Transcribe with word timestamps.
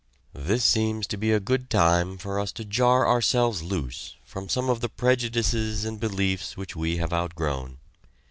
This 0.33 0.65
seems 0.65 1.05
to 1.05 1.15
be 1.15 1.31
a 1.31 1.39
good 1.39 1.69
time 1.69 2.17
for 2.17 2.39
us 2.39 2.51
to 2.53 2.65
jar 2.65 3.07
ourselves 3.07 3.61
loose 3.61 4.15
from 4.25 4.49
some 4.49 4.67
of 4.67 4.81
the 4.81 4.89
prejudices 4.89 5.85
and 5.85 5.99
beliefs 5.99 6.57
which 6.57 6.75
we 6.75 6.97
have 6.97 7.13
outgrown. 7.13 7.77